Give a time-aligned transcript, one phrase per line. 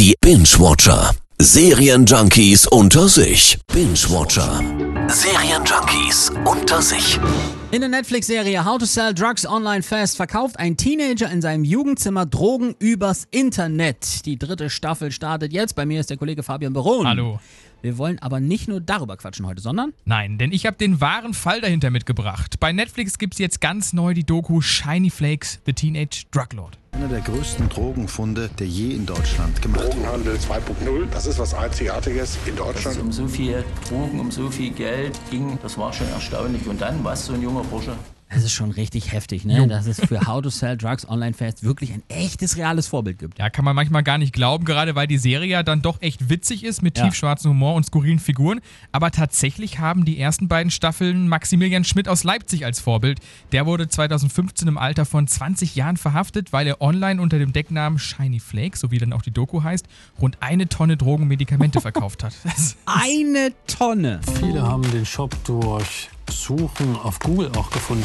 [0.00, 1.10] Die Binge-Watcher.
[1.38, 3.58] Serienjunkies unter sich.
[3.70, 4.62] Binge-Watcher.
[5.08, 7.18] Serienjunkies unter sich.
[7.70, 12.24] In der Netflix-Serie How to Sell Drugs Online Fast verkauft ein Teenager in seinem Jugendzimmer
[12.24, 14.24] Drogen übers Internet.
[14.24, 15.74] Die dritte Staffel startet jetzt.
[15.74, 17.06] Bei mir ist der Kollege Fabian Baron.
[17.06, 17.38] Hallo.
[17.82, 21.34] Wir wollen aber nicht nur darüber quatschen heute, sondern Nein, denn ich habe den wahren
[21.34, 22.58] Fall dahinter mitgebracht.
[22.58, 26.79] Bei Netflix gibt es jetzt ganz neu die Doku Shiny Flakes, The Teenage Drug Lord.
[26.92, 29.90] Einer der größten Drogenfunde, der je in Deutschland gemacht wurde.
[29.96, 32.96] Drogenhandel 2.0, das ist was Einzigartiges in Dass Deutschland.
[32.96, 36.66] es um so viel Drogen, um so viel Geld ging, das war schon erstaunlich.
[36.66, 37.94] Und dann, was so ein junger Bursche?
[38.32, 39.66] Es ist schon richtig heftig, ne?
[39.66, 43.38] dass es für How to Sell Drugs Online Fast wirklich ein echtes, reales Vorbild gibt.
[43.38, 46.30] Ja, kann man manchmal gar nicht glauben, gerade weil die Serie ja dann doch echt
[46.30, 47.04] witzig ist mit Ja.
[47.04, 48.60] tiefschwarzem Humor und skurrilen Figuren.
[48.92, 53.18] Aber tatsächlich haben die ersten beiden Staffeln Maximilian Schmidt aus Leipzig als Vorbild.
[53.50, 57.98] Der wurde 2015 im Alter von 20 Jahren verhaftet, weil er online unter dem Decknamen
[57.98, 59.86] Shiny Flakes, so wie dann auch die Doku heißt,
[60.20, 62.32] rund eine Tonne Drogen und Medikamente verkauft hat.
[62.44, 64.20] Das Eine Tonne!
[64.40, 68.04] Viele haben den Shop durch Suchen auf Google auch gefunden.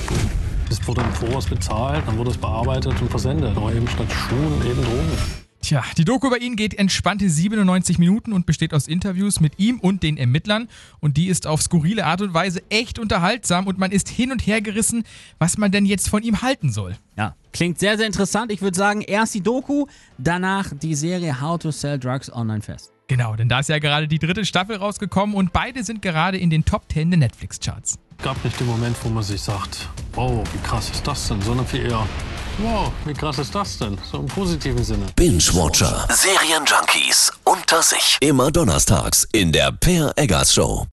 [0.70, 3.56] Es wurde im Voraus bezahlt, dann wurde es bearbeitet und versendet.
[3.56, 5.46] Aber eben statt Schuhen eben Drogen.
[5.66, 9.80] Tja, die Doku über ihn geht entspannte 97 Minuten und besteht aus Interviews mit ihm
[9.80, 10.68] und den Ermittlern.
[11.00, 14.46] Und die ist auf skurrile Art und Weise echt unterhaltsam und man ist hin und
[14.46, 15.04] her gerissen,
[15.40, 16.96] was man denn jetzt von ihm halten soll.
[17.18, 18.52] Ja, klingt sehr, sehr interessant.
[18.52, 19.88] Ich würde sagen, erst die Doku,
[20.20, 22.92] danach die Serie How to Sell Drugs Online Fast.
[23.08, 26.52] Genau, denn da ist ja gerade die dritte Staffel rausgekommen und beide sind gerade in
[26.52, 27.98] den Top 10 der Netflix-Charts.
[28.26, 31.40] Gab nicht den Moment, wo man sich sagt, oh, wie krass ist das denn?
[31.44, 32.08] Sondern viel eher,
[32.58, 34.00] wow, wie krass ist das denn?
[34.12, 35.06] So im positiven Sinne.
[35.16, 36.08] Binge-Watcher.
[36.10, 38.18] Serienjunkies unter sich.
[38.22, 40.88] Immer donnerstags in der Per Eggers Show.